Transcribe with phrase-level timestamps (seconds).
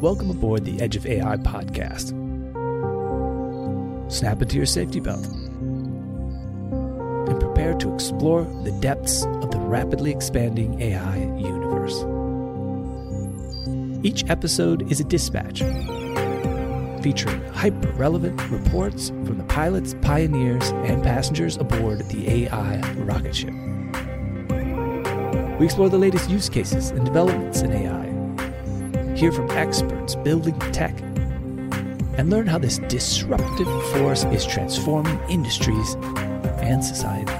[0.00, 2.08] Welcome aboard the Edge of AI podcast.
[4.10, 10.80] Snap into your safety belt and prepare to explore the depths of the rapidly expanding
[10.80, 11.98] AI universe.
[14.02, 15.58] Each episode is a dispatch
[17.02, 23.52] featuring hyper relevant reports from the pilots, pioneers, and passengers aboard the AI rocket ship.
[25.58, 28.09] We explore the latest use cases and developments in AI
[29.20, 30.98] hear from experts building tech,
[32.16, 35.94] and learn how this disruptive force is transforming industries
[36.62, 37.30] and society.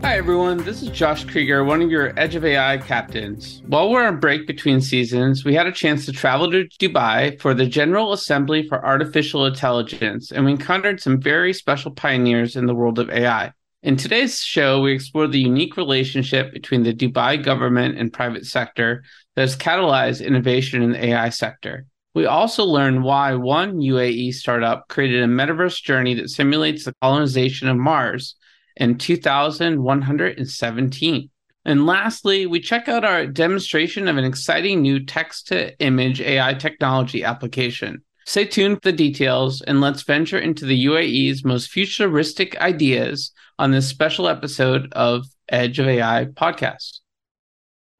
[0.00, 0.64] Hi, everyone.
[0.64, 3.60] This is Josh Krieger, one of your Edge of AI captains.
[3.66, 7.52] While we're on break between seasons, we had a chance to travel to Dubai for
[7.52, 12.74] the General Assembly for Artificial Intelligence, and we encountered some very special pioneers in the
[12.74, 13.52] world of AI.
[13.86, 19.04] In today's show, we explore the unique relationship between the Dubai government and private sector
[19.36, 21.86] that has catalyzed innovation in the AI sector.
[22.12, 27.68] We also learn why one UAE startup created a metaverse journey that simulates the colonization
[27.68, 28.34] of Mars
[28.74, 31.30] in 2117.
[31.64, 36.54] And lastly, we check out our demonstration of an exciting new text to image AI
[36.54, 38.02] technology application.
[38.24, 43.70] Stay tuned for the details and let's venture into the UAE's most futuristic ideas on
[43.70, 47.00] this special episode of Edge of AI podcast.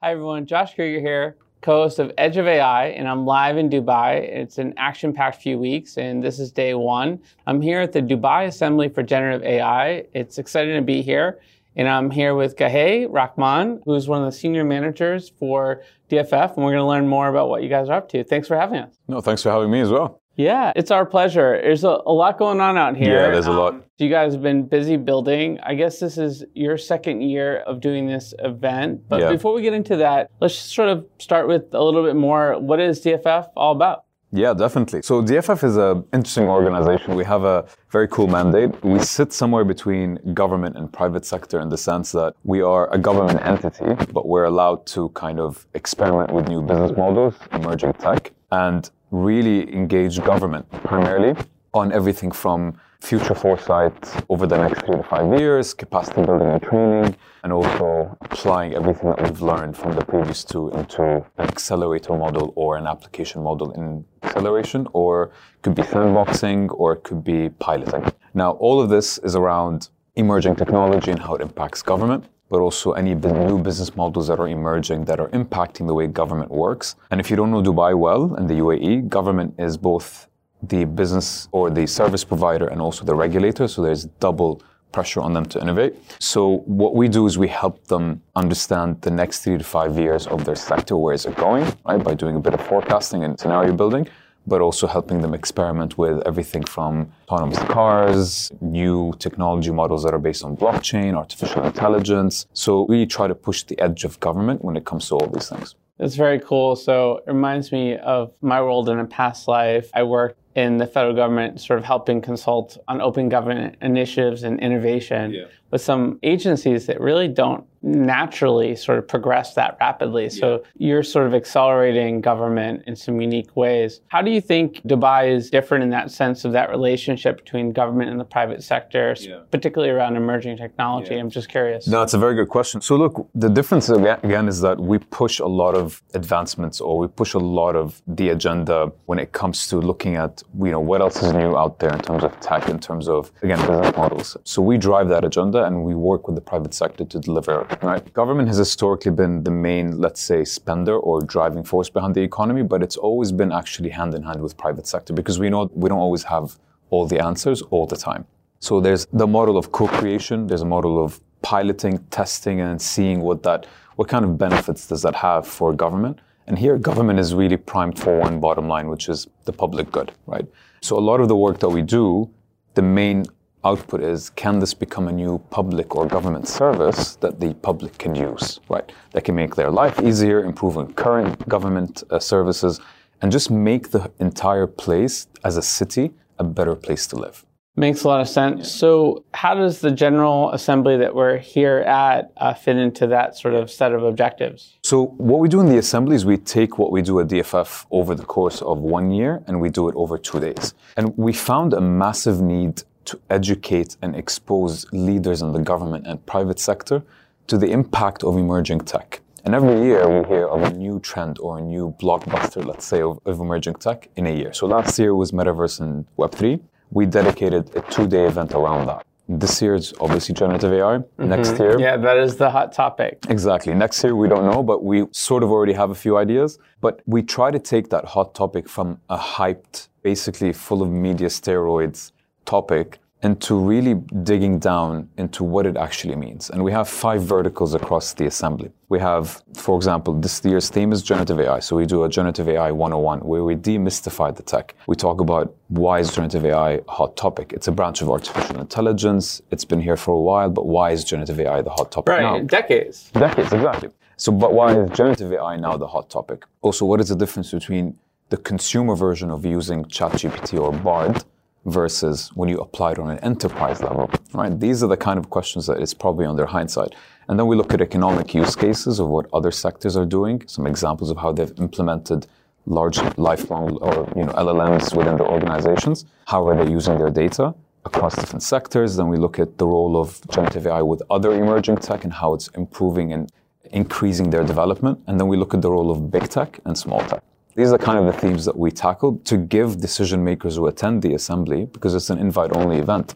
[0.03, 0.47] Hi, everyone.
[0.47, 4.21] Josh Krieger here, co host of Edge of AI, and I'm live in Dubai.
[4.21, 7.21] It's an action packed few weeks, and this is day one.
[7.47, 10.05] I'm here at the Dubai Assembly for Generative AI.
[10.13, 11.41] It's exciting to be here.
[11.79, 16.65] And I'm here with Ghaith Rahman, who's one of the senior managers for DFF, and
[16.65, 18.25] we're going to learn more about what you guys are up to.
[18.25, 18.95] Thanks for having us.
[19.09, 20.23] No, thanks for having me as well.
[20.37, 21.59] Yeah, it's our pleasure.
[21.63, 23.15] There's a, a lot going on out here.
[23.15, 23.75] Yeah, there's a lot.
[23.75, 25.59] Um, you guys have been busy building.
[25.63, 29.09] I guess this is your second year of doing this event.
[29.09, 29.33] But yeah.
[29.33, 32.59] before we get into that, let's sort of start with a little bit more.
[32.61, 34.06] What is DFF all about?
[34.33, 35.03] Yeah, definitely.
[35.03, 37.15] So DFF is an interesting organization.
[37.15, 38.71] We have a very cool mandate.
[38.85, 42.99] We sit somewhere between government and private sector in the sense that we are a
[42.99, 48.33] government entity, but we're allowed to kind of experiment with new business models, emerging tech,
[48.51, 51.35] and really engage government primarily
[51.73, 53.97] on everything from future foresight
[54.29, 59.11] over the next three to five years, capacity building and training, and also applying everything
[59.11, 61.03] that we've learned from the previous two into
[61.39, 66.95] an accelerator model or an application model in acceleration, or it could be sandboxing, or
[66.95, 68.05] it could be piloting.
[68.35, 72.93] Now, all of this is around emerging technology and how it impacts government but also
[72.93, 76.95] any new business models that are emerging that are impacting the way government works.
[77.11, 80.29] And if you don't know Dubai well and the UAE, government is both
[80.63, 83.69] the business or the service provider and also the regulator.
[83.69, 84.63] So there's double
[84.93, 85.95] pressure on them to innovate.
[86.19, 90.27] So what we do is we help them understand the next three to five years
[90.27, 92.03] of their sector, where is it going, right?
[92.03, 94.09] By doing a bit of forecasting and scenario building
[94.47, 100.19] but also helping them experiment with everything from autonomous cars, new technology models that are
[100.19, 102.47] based on blockchain, artificial intelligence.
[102.53, 105.49] So we try to push the edge of government when it comes to all these
[105.49, 105.75] things.
[105.99, 106.77] It's very cool.
[106.77, 109.91] So it reminds me of my world in a past life.
[109.95, 114.59] I worked in the federal government, sort of helping consult on open government initiatives and
[114.59, 115.45] innovation yeah.
[115.77, 120.29] With some agencies that really don't naturally sort of progress that rapidly.
[120.29, 120.89] So yeah.
[120.89, 124.01] you're sort of accelerating government in some unique ways.
[124.09, 128.11] How do you think Dubai is different in that sense of that relationship between government
[128.11, 129.41] and the private sector, yeah.
[129.51, 131.15] particularly around emerging technology?
[131.15, 131.21] Yeah.
[131.21, 131.87] I'm just curious.
[131.87, 132.81] No, it's a very good question.
[132.81, 137.07] So look, the difference again is that we push a lot of advancements or we
[137.07, 141.01] push a lot of the agenda when it comes to looking at, you know, what
[141.01, 144.37] else is new out there in terms of tech, in terms of, again, business models.
[144.43, 148.13] So we drive that agenda and we work with the private sector to deliver right?
[148.13, 152.63] Government has historically been the main, let's say, spender or driving force behind the economy,
[152.63, 155.89] but it's always been actually hand in hand with private sector because we know we
[155.89, 156.59] don't always have
[156.91, 158.25] all the answers all the time.
[158.61, 163.43] So there's the model of co-creation, there's a model of piloting, testing, and seeing what
[163.43, 163.67] that,
[163.97, 166.21] what kind of benefits does that have for government.
[166.47, 170.13] And here, government is really primed for one bottom line, which is the public good,
[170.27, 170.47] right?
[170.81, 172.31] So a lot of the work that we do,
[172.75, 173.25] the main
[173.67, 178.15] output is can this become a new public or government service that the public can
[178.15, 178.89] use, right?
[179.13, 182.81] That can make their life easier, improve on current government uh, services,
[183.21, 186.07] and just make the entire place as a city
[186.39, 187.45] a better place to live.
[187.79, 188.73] Makes a lot of sense.
[188.73, 193.53] So, how does the General Assembly that we're here at uh, fit into that sort
[193.53, 194.79] of set of objectives?
[194.83, 194.97] So,
[195.31, 198.15] what we do in the Assembly is we take what we do at DFF over
[198.15, 200.73] the course of one year and we do it over two days.
[200.97, 206.25] And we found a massive need to educate and expose leaders in the government and
[206.27, 207.03] private sector
[207.47, 211.39] to the impact of emerging tech And every year we hear of a new trend
[211.39, 214.53] or a new blockbuster, let's say, of, of emerging tech in a year.
[214.53, 216.61] So last year was Metaverse and Web3.
[216.91, 219.07] We dedicated a two day event around that.
[219.29, 220.99] This year is obviously generative AI.
[220.99, 221.29] Mm-hmm.
[221.29, 221.79] Next year.
[221.79, 223.25] Yeah, that is the hot topic.
[223.29, 223.73] Exactly.
[223.75, 226.59] Next year, we don't know, but we sort of already have a few ideas.
[226.81, 231.29] But we try to take that hot topic from a hyped, basically full of media
[231.29, 232.11] steroids
[232.47, 236.51] topic into really digging down into what it actually means.
[236.51, 238.71] And we have five verticals across the assembly.
[238.89, 241.59] We have, for example, this year's theme is generative AI.
[241.61, 244.75] So we do a generative AI 101 where we demystify the tech.
[244.87, 247.53] We talk about why is generative AI a hot topic?
[247.53, 249.43] It's a branch of artificial intelligence.
[249.51, 252.23] It's been here for a while, but why is generative AI the hot topic right,
[252.23, 252.41] now?
[252.41, 253.11] decades.
[253.13, 253.91] Decades, exactly.
[254.19, 256.45] So, but why is generative AI now the hot topic?
[256.61, 257.99] Also, what is the difference between
[258.29, 261.25] the consumer version of using ChatGPT or Bard
[261.67, 264.59] versus when you apply it on an enterprise level, right?
[264.59, 266.95] These are the kind of questions that is probably on their hindsight.
[267.29, 270.67] And then we look at economic use cases of what other sectors are doing, some
[270.67, 272.27] examples of how they've implemented
[272.67, 276.05] large lifelong or you know LLMs within their organizations.
[276.27, 277.55] How are they using their data
[277.85, 278.97] across different sectors?
[278.97, 282.35] Then we look at the role of generative AI with other emerging tech and how
[282.35, 283.31] it's improving and
[283.73, 285.01] increasing their development.
[285.07, 287.23] And then we look at the role of big tech and small tech.
[287.57, 291.03] These are kind of the themes that we tackled to give decision makers who attend
[291.03, 293.15] the assembly, because it's an invite only event,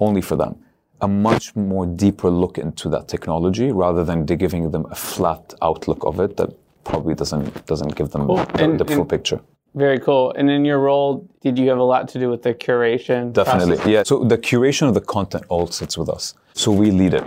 [0.00, 0.56] only for them,
[1.02, 6.04] a much more deeper look into that technology rather than giving them a flat outlook
[6.04, 6.50] of it that
[6.84, 8.36] probably doesn't doesn't give them cool.
[8.36, 9.40] the, and, the full picture.
[9.74, 10.32] Very cool.
[10.32, 13.32] And in your role, did you have a lot to do with the curation?
[13.32, 13.76] Definitely.
[13.76, 13.92] Process?
[13.92, 14.02] Yeah.
[14.04, 16.34] So the curation of the content all sits with us.
[16.54, 17.26] So we lead it.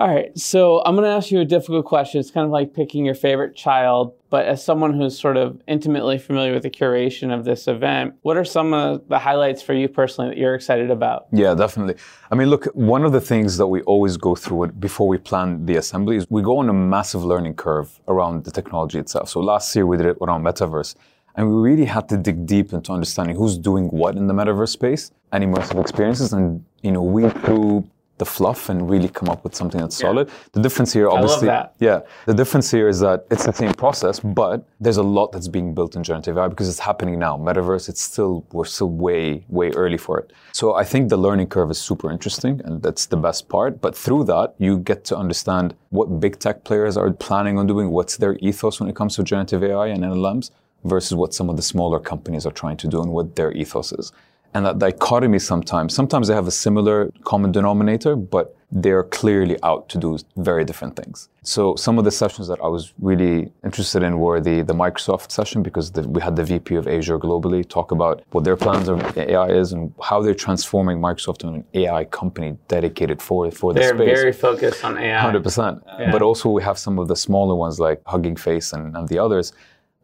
[0.00, 0.36] All right.
[0.38, 2.20] So I'm going to ask you a difficult question.
[2.20, 4.14] It's kind of like picking your favorite child.
[4.30, 8.38] But as someone who's sort of intimately familiar with the curation of this event, what
[8.38, 11.26] are some of the highlights for you personally that you're excited about?
[11.32, 11.96] Yeah, definitely.
[12.30, 15.66] I mean, look, one of the things that we always go through before we plan
[15.66, 19.28] the assembly is we go on a massive learning curve around the technology itself.
[19.28, 20.94] So last year we did it around metaverse.
[21.34, 24.70] And we really had to dig deep into understanding who's doing what in the metaverse
[24.70, 27.84] space and immersive experiences and, you know, we through
[28.20, 30.08] the fluff and really come up with something that's yeah.
[30.08, 30.30] solid.
[30.52, 31.48] The difference here, obviously,
[31.88, 35.48] yeah, the difference here is that it's the same process, but there's a lot that's
[35.48, 37.36] being built in generative AI because it's happening now.
[37.36, 40.32] Metaverse, it's still we're still way way early for it.
[40.52, 43.80] So I think the learning curve is super interesting, and that's the best part.
[43.80, 47.90] But through that, you get to understand what big tech players are planning on doing,
[47.90, 50.50] what's their ethos when it comes to generative AI and LLMs
[50.84, 53.92] versus what some of the smaller companies are trying to do and what their ethos
[53.92, 54.12] is
[54.54, 59.88] and that dichotomy sometimes sometimes they have a similar common denominator but they're clearly out
[59.88, 64.02] to do very different things so some of the sessions that i was really interested
[64.02, 67.68] in were the, the microsoft session because the, we had the vp of azure globally
[67.68, 71.64] talk about what their plans of ai is and how they're transforming microsoft into an
[71.74, 74.18] ai company dedicated for for the they're space.
[74.20, 76.10] very focused on ai 100% yeah.
[76.12, 79.18] but also we have some of the smaller ones like hugging face and, and the
[79.18, 79.52] others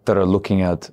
[0.07, 0.91] that are looking at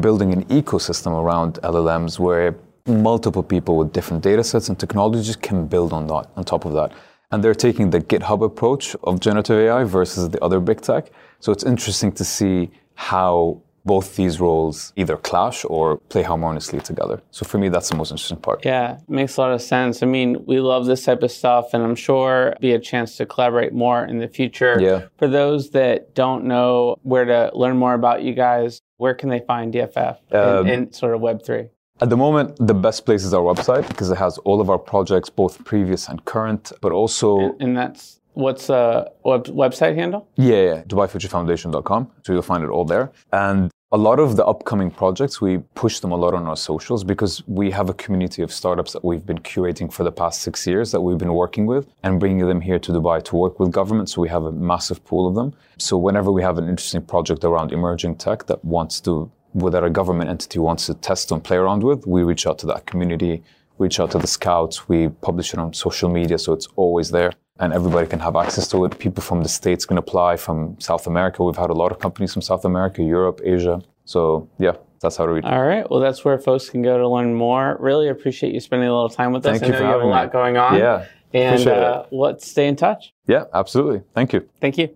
[0.00, 2.54] building an ecosystem around llms where
[2.86, 6.72] multiple people with different data sets and technologies can build on that, on top of
[6.74, 6.92] that.
[7.30, 11.10] And they're taking the GitHub approach of generative AI versus the other big tech.
[11.40, 17.22] So it's interesting to see how both these roles either clash or play harmoniously together.
[17.30, 18.64] So for me, that's the most interesting part.
[18.64, 20.02] Yeah, makes a lot of sense.
[20.02, 23.26] I mean, we love this type of stuff, and I'm sure be a chance to
[23.26, 24.78] collaborate more in the future.
[24.80, 25.08] Yeah.
[25.18, 29.40] For those that don't know where to learn more about you guys, where can they
[29.40, 31.68] find DFF um, in, in sort of Web3?
[32.00, 34.78] At the moment, the best place is our website because it has all of our
[34.78, 37.38] projects, both previous and current, but also.
[37.38, 40.26] And, and that's what's a web, website handle?
[40.34, 42.10] Yeah, yeah, DubaiFutureFoundation.com.
[42.24, 43.12] So you'll find it all there.
[43.32, 47.04] And a lot of the upcoming projects, we push them a lot on our socials
[47.04, 50.66] because we have a community of startups that we've been curating for the past six
[50.66, 53.70] years that we've been working with and bringing them here to Dubai to work with
[53.70, 54.10] government.
[54.10, 55.54] So we have a massive pool of them.
[55.78, 59.90] So whenever we have an interesting project around emerging tech that wants to whether a
[59.90, 63.42] government entity wants to test and play around with, we reach out to that community,
[63.78, 67.32] reach out to the scouts, we publish it on social media, so it's always there
[67.60, 68.98] and everybody can have access to it.
[68.98, 71.44] People from the States can apply from South America.
[71.44, 73.80] We've had a lot of companies from South America, Europe, Asia.
[74.04, 75.44] So yeah, that's how to reach.
[75.44, 75.88] All right.
[75.88, 77.76] Well, that's where folks can go to learn more.
[77.78, 79.60] Really appreciate you spending a little time with us.
[79.60, 80.32] Thank you I know you, you have a lot me.
[80.32, 80.78] going on.
[80.78, 81.06] Yeah.
[81.32, 83.12] And uh, let's stay in touch.
[83.26, 84.02] Yeah, absolutely.
[84.14, 84.48] Thank you.
[84.60, 84.94] Thank you.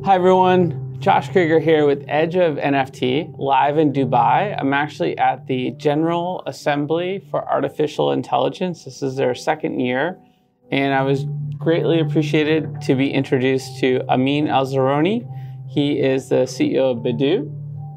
[0.00, 0.96] Hi, everyone.
[0.98, 4.56] Josh Krieger here with Edge of NFT, live in Dubai.
[4.58, 8.84] I'm actually at the General Assembly for Artificial Intelligence.
[8.84, 10.18] This is their second year,
[10.72, 11.26] and I was
[11.58, 15.28] greatly appreciated to be introduced to Amin Alzarouni.
[15.68, 17.52] He is the CEO of Bedu,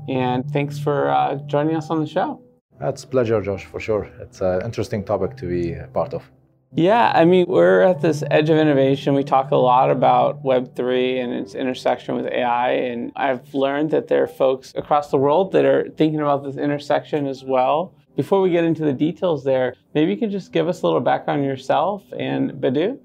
[0.07, 2.39] and thanks for uh, joining us on the show.
[2.77, 4.03] That's a pleasure, Josh, for sure.
[4.19, 6.29] It's an interesting topic to be part of.
[6.73, 9.13] Yeah, I mean, we're at this edge of innovation.
[9.13, 12.71] We talk a lot about Web3 and its intersection with AI.
[12.71, 16.57] And I've learned that there are folks across the world that are thinking about this
[16.57, 17.93] intersection as well.
[18.17, 20.99] Before we get into the details there, maybe you can just give us a little
[20.99, 22.97] background on yourself and Bedu?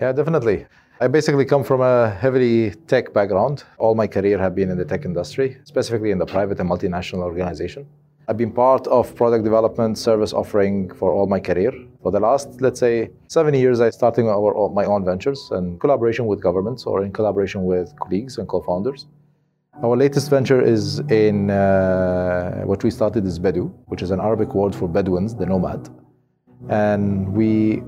[0.00, 0.66] Yeah, definitely.
[1.00, 3.64] I basically come from a heavily tech background.
[3.78, 7.22] All my career have been in the tech industry, specifically in the private and multinational
[7.22, 7.86] organization.
[8.30, 11.72] I've been part of product development, service offering for all my career.
[12.00, 16.26] For the last, let's say, seven years, I started our, my own ventures in collaboration
[16.26, 19.08] with governments or in collaboration with colleagues and co-founders.
[19.82, 24.54] Our latest venture is in uh, what we started is Bedu, which is an Arabic
[24.54, 25.88] word for Bedouins, the nomad.
[26.68, 27.82] And we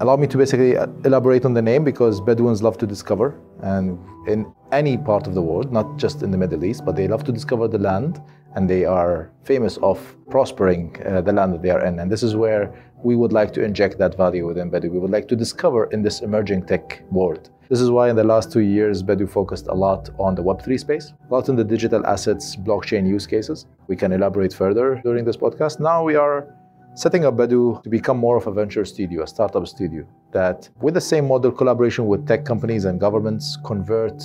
[0.00, 0.72] allow me to basically
[1.04, 5.42] elaborate on the name because Bedouins love to discover, and in any part of the
[5.42, 8.20] world, not just in the Middle East, but they love to discover the land
[8.54, 9.98] and they are famous of
[10.30, 11.98] prospering uh, the land that they are in.
[11.98, 12.72] And this is where
[13.02, 14.90] we would like to inject that value within Bedu.
[14.90, 17.50] We would like to discover in this emerging tech world.
[17.68, 20.78] This is why in the last two years, Bedu focused a lot on the Web3
[20.78, 23.66] space, a lot on the digital assets, blockchain use cases.
[23.88, 25.80] We can elaborate further during this podcast.
[25.80, 26.46] Now we are
[26.94, 30.94] setting up Bedu to become more of a venture studio, a startup studio that, with
[30.94, 34.22] the same model, collaboration with tech companies and governments, convert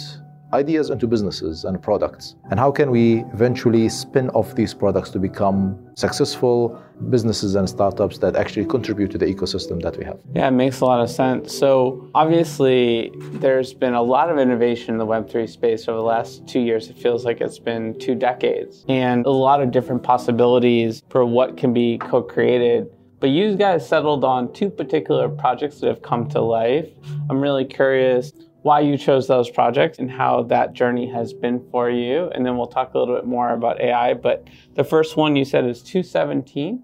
[0.54, 2.36] ideas into businesses and products?
[2.50, 8.18] And how can we eventually spin off these products to become successful businesses and startups
[8.20, 10.20] that actually contribute to the ecosystem that we have?
[10.34, 11.56] Yeah, it makes a lot of sense.
[11.58, 16.48] So, obviously, there's been a lot of innovation in the Web3 space over the last
[16.48, 16.90] two years.
[16.90, 21.58] It feels like it's been two decades, and a lot of different possibilities for what
[21.58, 22.88] can be co created.
[23.20, 26.88] But you guys settled on two particular projects that have come to life.
[27.30, 31.90] I'm really curious why you chose those projects and how that journey has been for
[31.90, 32.30] you.
[32.34, 34.14] And then we'll talk a little bit more about AI.
[34.14, 36.84] But the first one you said is 217.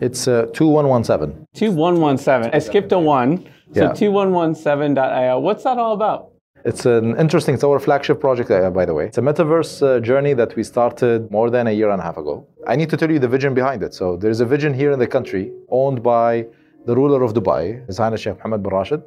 [0.00, 1.46] It's uh, 2117.
[1.54, 2.50] 2117.
[2.52, 3.44] I skipped a one.
[3.74, 3.90] So yeah.
[3.90, 5.38] 2117.io.
[5.40, 6.30] What's that all about?
[6.64, 9.06] It's an interesting, it's our flagship project, uh, by the way.
[9.06, 12.16] It's a metaverse uh, journey that we started more than a year and a half
[12.16, 12.46] ago.
[12.66, 13.94] I need to tell you the vision behind it.
[13.94, 16.46] So there's a vision here in the country owned by
[16.84, 19.02] the ruler of Dubai, His Highness Sheikh Mohammed bin Rashid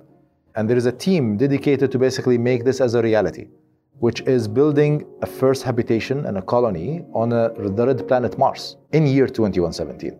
[0.56, 3.48] and there is a team dedicated to basically make this as a reality,
[4.00, 8.78] which is building a first habitation and a colony on a, the red planet Mars
[8.92, 10.20] in year 2117.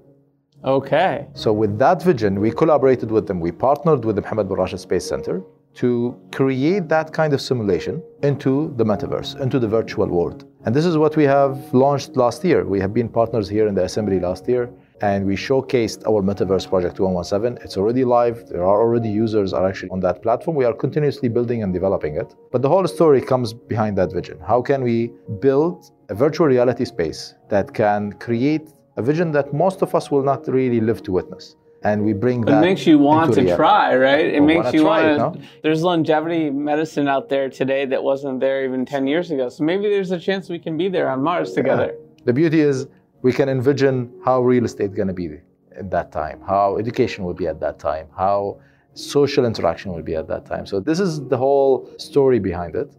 [0.64, 1.28] Okay.
[1.34, 3.40] So with that vision, we collaborated with them.
[3.40, 5.42] We partnered with the Mohammed bin Rashid Space Center
[5.76, 10.46] to create that kind of simulation into the metaverse, into the virtual world.
[10.66, 12.66] And this is what we have launched last year.
[12.66, 14.70] We have been partners here in the assembly last year
[15.02, 19.68] and we showcased our metaverse project 117 it's already live there are already users are
[19.68, 23.22] actually on that platform we are continuously building and developing it but the whole story
[23.22, 28.70] comes behind that vision how can we build a virtual reality space that can create
[28.98, 32.42] a vision that most of us will not really live to witness and we bring
[32.42, 32.58] that.
[32.58, 33.56] It makes you want to reality.
[33.56, 34.26] try, right?
[34.26, 35.18] It makes you want to.
[35.18, 35.36] No?
[35.64, 39.48] There's longevity medicine out there today that wasn't there even 10 years ago.
[39.48, 41.96] So maybe there's a chance we can be there on Mars together.
[41.96, 42.24] Yeah.
[42.26, 42.88] The beauty is
[43.22, 45.40] we can envision how real estate going to be
[45.78, 48.60] at that time, how education will be at that time, how
[48.94, 50.66] social interaction will be at that time.
[50.66, 52.96] So this is the whole story behind it.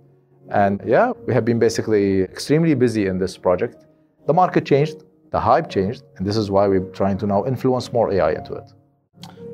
[0.50, 3.86] And yeah, we have been basically extremely busy in this project.
[4.26, 7.92] The market changed, the hype changed, and this is why we're trying to now influence
[7.92, 8.72] more AI into it.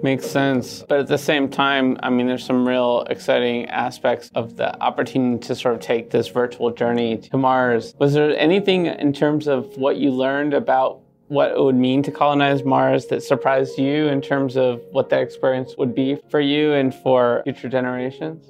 [0.03, 0.85] Makes sense.
[0.89, 5.47] But at the same time, I mean, there's some real exciting aspects of the opportunity
[5.47, 7.95] to sort of take this virtual journey to Mars.
[7.99, 12.13] Was there anything in terms of what you learned about what it would mean to
[12.13, 16.75] colonize Mars that surprised you in terms of what that experience would be for you
[16.75, 18.47] and for future generations?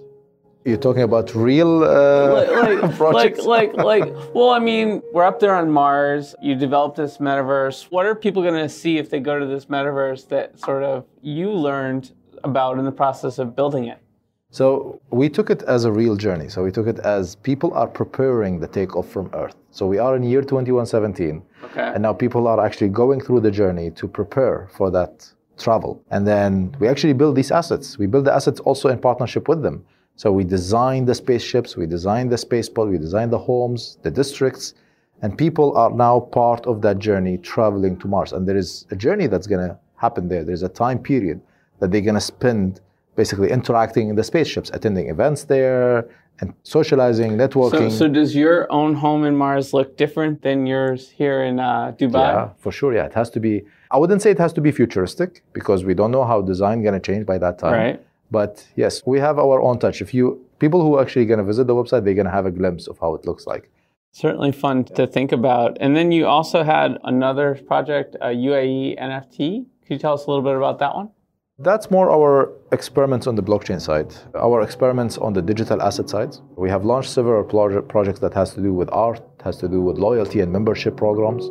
[0.66, 3.44] You're talking about real uh, like, like, projects?
[3.44, 6.34] Like, like, like, well, I mean, we're up there on Mars.
[6.42, 7.84] You developed this metaverse.
[7.84, 11.04] What are people going to see if they go to this metaverse that sort of
[11.22, 13.98] you learned about in the process of building it?
[14.50, 16.48] So we took it as a real journey.
[16.48, 19.54] So we took it as people are preparing the takeoff from Earth.
[19.70, 21.42] So we are in year 2117.
[21.62, 21.92] Okay.
[21.94, 26.02] And now people are actually going through the journey to prepare for that travel.
[26.10, 27.98] And then we actually build these assets.
[27.98, 29.84] We build the assets also in partnership with them.
[30.16, 34.74] So we designed the spaceships, we designed the spaceport, we designed the homes, the districts,
[35.22, 38.32] and people are now part of that journey traveling to Mars.
[38.32, 40.42] And there is a journey that's going to happen there.
[40.42, 41.40] There's a time period
[41.80, 42.80] that they're going to spend
[43.14, 46.08] basically interacting in the spaceships, attending events there,
[46.40, 47.90] and socializing, networking.
[47.90, 51.92] So, so does your own home in Mars look different than yours here in uh,
[51.98, 52.12] Dubai?
[52.12, 52.94] Yeah, for sure.
[52.94, 53.62] Yeah, it has to be.
[53.90, 56.94] I wouldn't say it has to be futuristic because we don't know how design going
[56.94, 57.72] to change by that time.
[57.72, 58.05] Right.
[58.30, 60.02] But yes, we have our own touch.
[60.02, 62.46] If you people who are actually going to visit the website, they're going to have
[62.46, 63.70] a glimpse of how it looks like.
[64.12, 65.76] Certainly fun to think about.
[65.80, 69.66] And then you also had another project, uh, a UAE NFT.
[69.82, 71.10] Could you tell us a little bit about that one?
[71.58, 74.14] That's more our experiments on the blockchain side.
[74.34, 76.36] Our experiments on the digital asset side.
[76.56, 79.96] We have launched several projects that has to do with art, has to do with
[79.96, 81.48] loyalty and membership programs,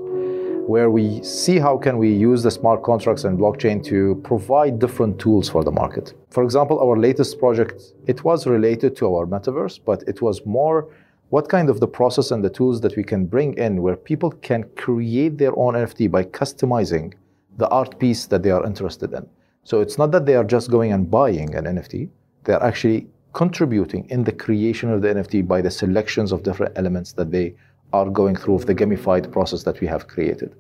[0.67, 5.20] where we see how can we use the smart contracts and blockchain to provide different
[5.20, 6.13] tools for the market.
[6.36, 10.89] For example, our latest project, it was related to our metaverse, but it was more
[11.30, 14.32] what kind of the process and the tools that we can bring in where people
[14.50, 17.13] can create their own NFT by customizing
[17.56, 19.25] the art piece that they are interested in.
[19.63, 22.10] So it's not that they are just going and buying an NFT,
[22.44, 27.13] they're actually contributing in the creation of the NFT by the selections of different elements
[27.13, 27.56] that they
[27.94, 30.54] are going through of the gamified process that we have created.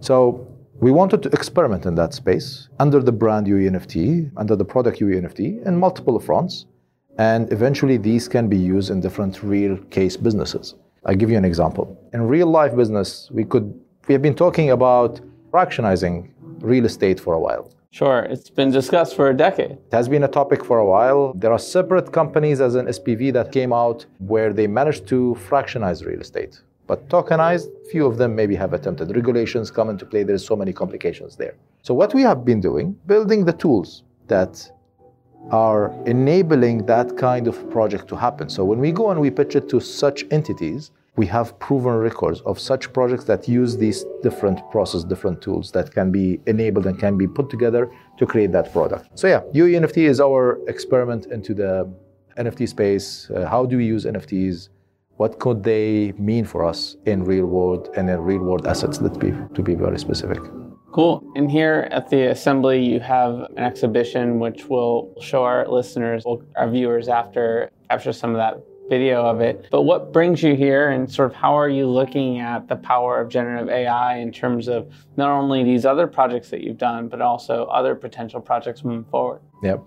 [0.00, 0.48] So
[0.80, 5.64] we wanted to experiment in that space under the brand UENFT, under the product UENFT,
[5.66, 6.66] in multiple fronts.
[7.18, 10.74] And eventually these can be used in different real case businesses.
[11.04, 11.98] I'll give you an example.
[12.12, 15.20] In real life business, we could we have been talking about
[15.52, 17.70] fractionizing real estate for a while.
[17.90, 19.72] Sure, it's been discussed for a decade.
[19.72, 21.34] It has been a topic for a while.
[21.34, 26.04] There are separate companies as an SPV that came out where they managed to fractionize
[26.04, 26.60] real estate.
[26.86, 29.14] But tokenized, few of them maybe have attempted.
[29.14, 30.22] Regulations come into play.
[30.24, 31.54] There's so many complications there.
[31.82, 34.70] So what we have been doing, building the tools that
[35.50, 38.48] are enabling that kind of project to happen.
[38.48, 42.40] So when we go and we pitch it to such entities, we have proven records
[42.42, 46.98] of such projects that use these different process, different tools that can be enabled and
[46.98, 49.18] can be put together to create that product.
[49.18, 51.92] So yeah, UENFT is our experiment into the
[52.38, 53.30] NFT space.
[53.30, 54.70] Uh, how do we use NFTs?
[55.16, 59.00] What could they mean for us in real world and in real world assets?
[59.00, 60.40] Let's be to be very specific.
[60.92, 61.22] Cool.
[61.36, 66.24] And here at the assembly, you have an exhibition which will show our listeners,
[66.56, 69.68] our viewers after capture some of that video of it.
[69.70, 73.20] But what brings you here and sort of how are you looking at the power
[73.20, 77.22] of generative AI in terms of not only these other projects that you've done, but
[77.22, 79.40] also other potential projects moving forward?
[79.62, 79.86] Yep.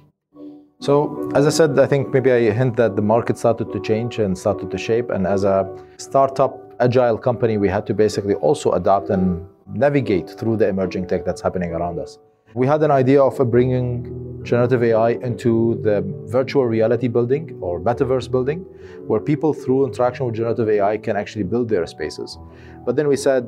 [0.79, 4.19] So, as I said, I think maybe I hint that the market started to change
[4.19, 5.09] and started to shape.
[5.09, 5.67] And as a
[5.97, 11.25] startup, agile company, we had to basically also adapt and navigate through the emerging tech
[11.25, 12.19] that's happening around us.
[12.53, 18.29] We had an idea of bringing generative AI into the virtual reality building or metaverse
[18.29, 18.59] building,
[19.07, 22.37] where people through interaction with generative AI can actually build their spaces.
[22.85, 23.43] But then we said,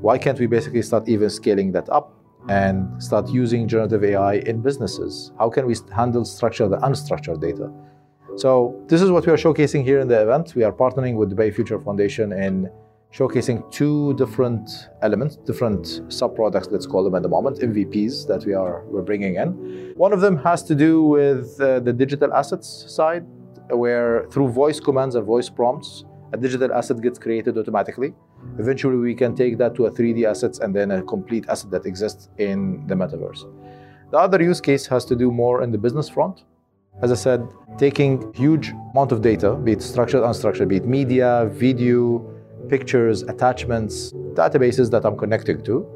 [0.00, 4.60] why can't we basically start even scaling that up and start using generative AI in
[4.62, 5.32] businesses?
[5.38, 7.70] How can we handle structured and unstructured data?
[8.36, 10.54] So this is what we are showcasing here in the event.
[10.54, 12.70] We are partnering with Dubai Future Foundation in
[13.12, 14.70] showcasing two different
[15.02, 19.34] elements, different sub-products, let's call them at the moment, MVPs that we are we're bringing
[19.34, 19.92] in.
[19.96, 23.26] One of them has to do with uh, the digital assets side,
[23.68, 28.14] where through voice commands and voice prompts, a digital asset gets created automatically.
[28.58, 31.86] Eventually, we can take that to a 3D assets and then a complete asset that
[31.86, 33.44] exists in the metaverse.
[34.10, 36.44] The other use case has to do more in the business front.
[37.02, 37.48] As I said,
[37.78, 42.18] taking huge amount of data, be it structured, unstructured, be it media, video,
[42.68, 45.86] pictures, attachments, databases that I'm connecting to.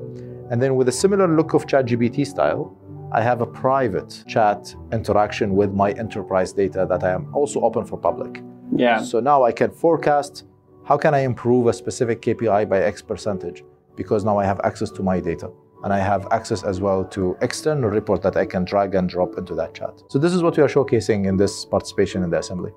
[0.50, 2.76] And then with a similar look of ChatGPT style,
[3.12, 7.84] I have a private chat interaction with my enterprise data that I am also open
[7.84, 8.42] for public.
[8.74, 9.02] Yeah.
[9.02, 10.44] So now I can forecast
[10.84, 13.64] how can I improve a specific KPI by X percentage
[13.96, 15.50] because now I have access to my data
[15.82, 19.38] and I have access as well to external report that I can drag and drop
[19.38, 20.02] into that chat.
[20.08, 22.72] So this is what we are showcasing in this participation in the assembly.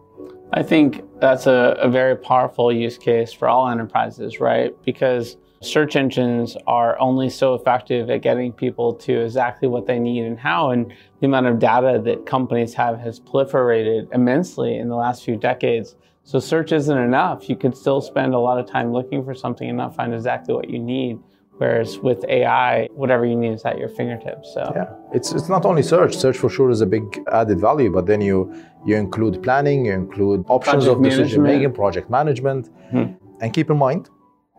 [0.53, 4.73] I think that's a, a, very powerful use case for all enterprises, right?
[4.85, 10.23] Because search engines are only so effective at getting people to exactly what they need
[10.23, 10.71] and how.
[10.71, 15.35] And the amount of data that companies have has proliferated immensely in the last few
[15.35, 15.97] decades.
[16.27, 17.47] So search isn't enough.
[17.47, 20.53] You could still spend a lot of time looking for something and not find exactly
[20.53, 21.19] what you need.
[21.57, 24.53] Whereas with AI, whatever you need is at your fingertips.
[24.53, 26.13] So yeah, it's it's not only search.
[26.15, 28.53] Search for sure is a big added value, but then you
[28.85, 33.05] you include planning, you include options project of decision making, project management, hmm.
[33.41, 34.09] and keep in mind,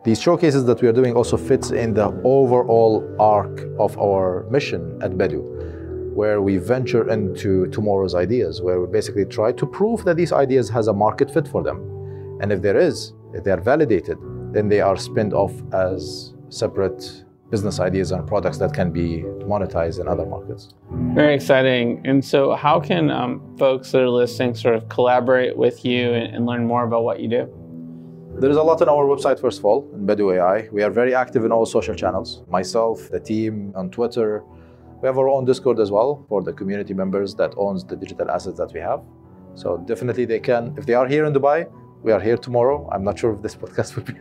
[0.04, 4.98] these showcases that we are doing also fits in the overall arc of our mission
[5.02, 5.42] at Bedu,
[6.18, 10.68] where we venture into tomorrow's ideas, where we basically try to prove that these ideas
[10.68, 11.78] has a market fit for them,
[12.40, 14.18] and if there is, if they are validated,
[14.52, 20.00] then they are spinned off as separate business ideas and products that can be monetized
[20.00, 20.74] in other markets.
[21.20, 22.02] Very exciting.
[22.04, 26.34] And so, how can um, folks that are listening sort of collaborate with you and,
[26.34, 27.42] and, learn more about what you do?
[28.40, 30.68] There is a lot on our website, first of all, in Bedu AI.
[30.72, 32.42] We are very active in all social channels.
[32.48, 34.42] Myself, the team on Twitter.
[35.00, 38.30] We have our own Discord as well for the community members that owns the digital
[38.30, 39.00] assets that we have.
[39.54, 41.66] So definitely they can, if they are here in Dubai,
[42.02, 42.88] We are here tomorrow.
[42.92, 44.14] I'm not sure if this podcast will be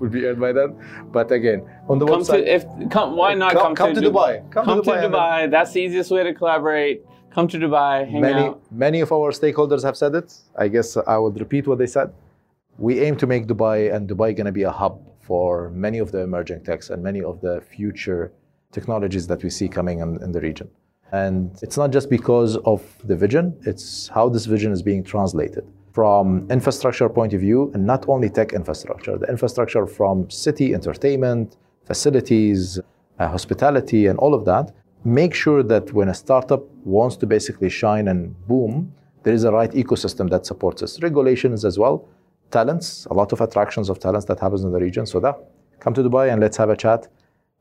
[0.00, 0.70] will be aired by then,
[1.12, 2.44] but again, on the come website.
[2.44, 4.50] To, if come, why not come, come, come to, Du- Dubai.
[4.50, 5.50] Come, to Dubai.
[5.50, 7.04] That's the easiest way to collaborate.
[7.34, 8.62] Come to Dubai, hang many out.
[8.72, 10.34] many of our stakeholders have said it.
[10.56, 12.08] I guess I would repeat what they said.
[12.78, 16.10] We aim to make Dubai and Dubai going to be a hub for many of
[16.12, 18.32] the emerging techs and many of the future
[18.72, 20.68] technologies that we see coming in, in the region.
[21.12, 25.64] And it's not just because of the vision, it's how this vision is being translated
[25.92, 31.56] from infrastructure point of view and not only tech infrastructure, the infrastructure from city entertainment,
[31.84, 32.78] facilities,
[33.18, 34.72] uh, hospitality and all of that.
[35.04, 38.92] Make sure that when a startup wants to basically shine and boom,
[39.24, 41.02] there is a right ecosystem that supports us.
[41.02, 42.08] Regulations as well,
[42.50, 45.06] talents, a lot of attractions of talents that happens in the region.
[45.06, 45.36] So that
[45.80, 47.08] come to Dubai and let's have a chat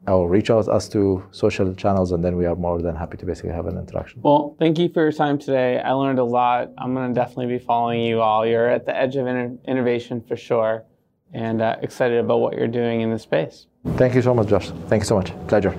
[0.08, 3.26] or reach out us to social channels and then we are more than happy to
[3.26, 4.22] basically have an interaction.
[4.22, 5.80] Well, thank you for your time today.
[5.80, 6.72] I learned a lot.
[6.78, 8.46] I'm going to definitely be following you all.
[8.46, 10.86] You're at the edge of inno- innovation for sure
[11.34, 13.68] and uh, excited about what you're doing in this space.
[13.98, 14.72] Thank you so much, Josh.
[14.88, 15.32] Thank you so much.
[15.48, 15.78] Pleasure.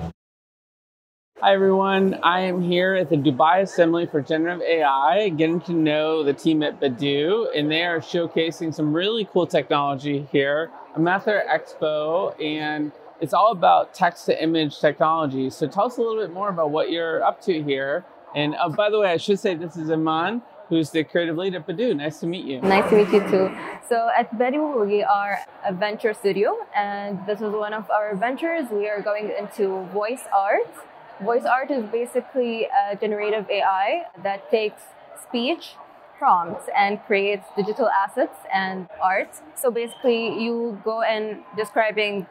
[1.39, 2.19] Hi, everyone.
[2.21, 6.61] I am here at the Dubai Assembly for Generative AI, getting to know the team
[6.61, 10.69] at Bedu, and they are showcasing some really cool technology here.
[10.95, 15.49] I'm at their expo, and it's all about text to image technology.
[15.51, 18.03] So tell us a little bit more about what you're up to here.
[18.35, 21.53] And uh, by the way, I should say this is Iman, who's the creative lead
[21.53, 21.95] at Bedu.
[21.95, 22.61] Nice to meet you.
[22.61, 23.55] Nice to meet you too.
[23.87, 28.65] So at Bedu, we are a venture studio, and this is one of our ventures.
[28.71, 30.73] We are going into voice art.
[31.21, 34.81] Voice art is basically a generative AI that takes
[35.21, 35.75] speech
[36.17, 39.29] prompts and creates digital assets and art.
[39.55, 42.25] So basically, you go and describing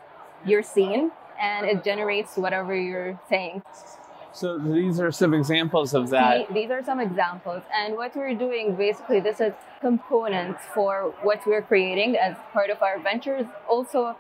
[0.45, 3.63] your scene, and it generates whatever you're saying.
[4.33, 6.49] So these are some examples of that.
[6.49, 7.63] The- These are some examples.
[7.75, 12.81] And what we're doing basically, this is components for what we're creating as part of
[12.83, 13.47] our ventures.
[13.69, 14.17] Also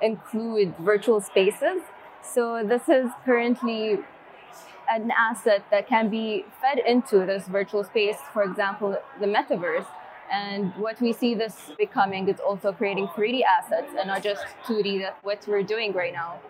[0.00, 1.82] include virtual spaces.
[2.22, 3.98] So this is currently
[4.90, 9.86] an asset that can be fed into this virtual space, for example, the metaverse.
[10.32, 15.00] And what we see this becoming is also creating 3D assets and not just 2D,
[15.02, 16.40] that's what we're doing right now.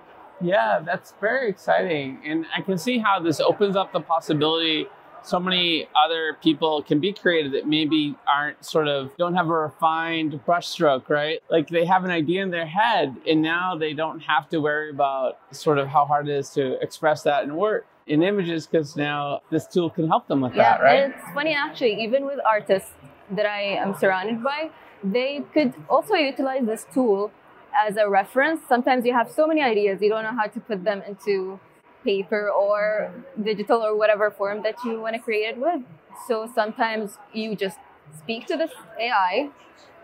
[0.41, 2.21] Yeah, that's very exciting.
[2.25, 4.87] And I can see how this opens up the possibility
[5.25, 9.53] so many other people can be creative that maybe aren't sort of don't have a
[9.53, 11.41] refined brushstroke, right?
[11.49, 14.91] Like they have an idea in their head and now they don't have to worry
[14.91, 18.97] about sort of how hard it is to express that in word in images because
[18.97, 21.05] now this tool can help them with Yeah, that, right?
[21.05, 22.91] and it's funny actually, even with artists
[23.31, 24.71] that I am surrounded by,
[25.03, 27.33] they could also utilize this tool
[27.75, 28.61] as a reference.
[28.69, 31.59] Sometimes you have so many ideas, you don't know how to put them into
[32.05, 35.83] paper or digital or whatever form that you want to create it with.
[36.27, 37.79] So sometimes you just
[38.19, 39.51] speak to this AI,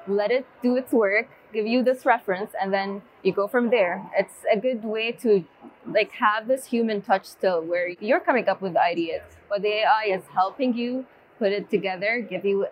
[0.06, 4.08] let it do its work, give you this reference, and then you go from there.
[4.16, 5.44] It's a good way to
[5.86, 10.04] like have this human touch still where you're coming up with ideas, but the AI
[10.08, 11.06] is helping you
[11.38, 12.66] put it together, give you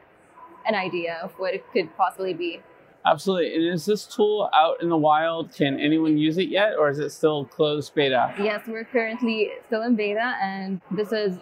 [0.66, 2.60] an idea of what it could possibly be.
[3.04, 3.54] Absolutely.
[3.54, 5.54] And is this tool out in the wild?
[5.54, 8.34] Can anyone use it yet or is it still closed beta?
[8.36, 11.38] Yes, we're currently still in beta, and this is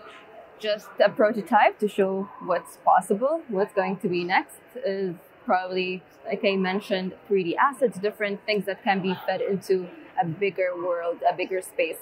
[0.59, 3.41] just a prototype to show what's possible.
[3.49, 5.15] What's going to be next is
[5.47, 9.89] probably, like I mentioned, 3D assets, different things that can be fed into
[10.23, 11.97] a bigger world, a bigger space.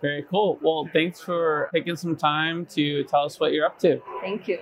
[0.00, 0.58] Very cool.
[0.60, 4.02] Well, thanks for taking some time to tell us what you're up to.
[4.20, 4.58] Thank you.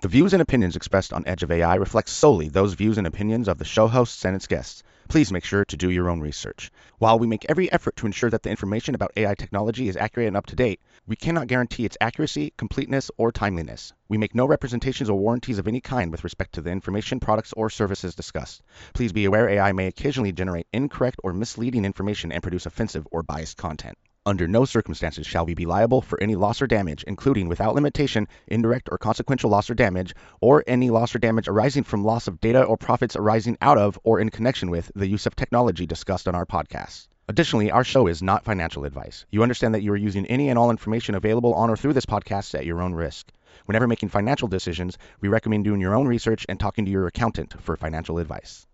[0.00, 3.48] The views and opinions expressed on Edge of AI reflect solely those views and opinions
[3.48, 4.84] of the show hosts and its guests.
[5.08, 6.70] Please make sure to do your own research.
[6.98, 10.28] While we make every effort to ensure that the information about AI technology is accurate
[10.28, 13.92] and up to date, we cannot guarantee its accuracy, completeness, or timeliness.
[14.08, 17.52] We make no representations or warranties of any kind with respect to the information, products,
[17.54, 18.62] or services discussed.
[18.94, 23.24] Please be aware AI may occasionally generate incorrect or misleading information and produce offensive or
[23.24, 23.98] biased content.
[24.28, 28.28] Under no circumstances shall we be liable for any loss or damage, including without limitation,
[28.46, 32.38] indirect or consequential loss or damage, or any loss or damage arising from loss of
[32.38, 36.28] data or profits arising out of or in connection with the use of technology discussed
[36.28, 37.08] on our podcast.
[37.26, 39.24] Additionally, our show is not financial advice.
[39.30, 42.04] You understand that you are using any and all information available on or through this
[42.04, 43.32] podcast at your own risk.
[43.64, 47.54] Whenever making financial decisions, we recommend doing your own research and talking to your accountant
[47.62, 48.66] for financial advice.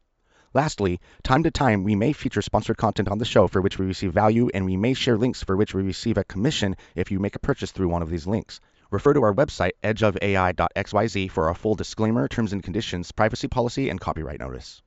[0.54, 3.86] Lastly, time to time we may feature sponsored content on the show for which we
[3.86, 7.18] receive value, and we may share links for which we receive a commission if you
[7.18, 8.60] make a purchase through one of these links.
[8.92, 14.00] Refer to our website, edgeofai.xyz, for our full disclaimer, terms and conditions, privacy policy, and
[14.00, 14.84] copyright notice.